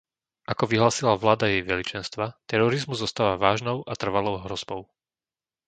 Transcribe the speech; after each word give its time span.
Ako 0.51 0.63
vyhlásila 0.71 1.13
vláda 1.23 1.45
Jej 1.47 1.61
Veličenstva, 1.71 2.25
terorizmus 2.49 2.97
zostáva 3.05 3.37
vážnou 3.45 3.77
a 3.85 3.93
trvalou 4.03 4.35
hrozbou. 4.45 4.81